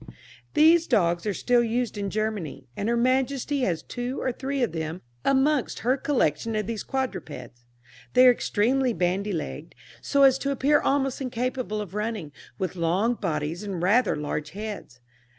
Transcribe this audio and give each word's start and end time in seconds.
These 0.55 0.87
dogs 0.87 1.27
are 1.27 1.33
still 1.35 1.63
used 1.63 1.95
in 1.95 2.09
Germany, 2.09 2.65
and 2.75 2.89
her 2.89 2.97
Majesty 2.97 3.59
has 3.59 3.83
two 3.83 4.19
or 4.19 4.31
three 4.31 4.63
of 4.63 4.71
them 4.71 5.03
amongst 5.23 5.81
her 5.81 5.95
collection 5.95 6.55
of 6.55 6.65
these 6.65 6.81
quadrupeds. 6.81 7.65
They 8.15 8.25
are 8.25 8.31
extremely 8.31 8.93
bandy 8.93 9.31
legged, 9.31 9.75
so 10.01 10.23
as 10.23 10.39
to 10.39 10.49
appear 10.49 10.81
almost 10.81 11.21
incapable 11.21 11.79
of 11.81 11.93
running, 11.93 12.31
with 12.57 12.75
long 12.75 13.13
bodies 13.13 13.61
and 13.61 13.79
rather 13.79 14.15
large 14.15 14.49
heads. 14.57 15.01